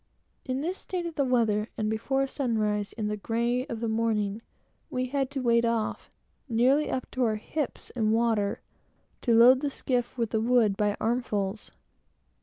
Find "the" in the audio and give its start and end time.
1.13-1.23, 3.07-3.15, 3.81-3.87, 9.59-9.69, 10.31-10.41